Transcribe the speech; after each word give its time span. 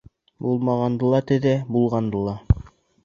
Булмағанды 0.45 1.11
ла 1.15 1.21
теҙә, 1.33 1.53
булғанды 1.77 2.27
ла. 2.31 2.35